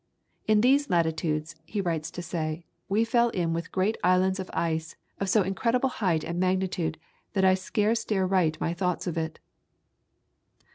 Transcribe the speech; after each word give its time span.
"In 0.47 0.61
these 0.61 0.89
latitudes," 0.89 1.55
he 1.63 1.79
writes 1.79 2.09
to 2.09 2.23
say, 2.23 2.65
"we 2.89 3.03
fell 3.05 3.29
in 3.29 3.53
with 3.53 3.71
great 3.71 3.97
islands 4.03 4.39
of 4.39 4.49
ice 4.51 4.95
of 5.19 5.29
so 5.29 5.43
incredible 5.43 5.89
height 5.89 6.23
and 6.23 6.39
magnitude, 6.39 6.97
that 7.33 7.45
I 7.45 7.53
scarce 7.53 8.03
dare 8.03 8.25
write 8.25 8.59
my 8.59 8.73
thoughts 8.73 9.05
of 9.05 9.15
it." 9.15 9.37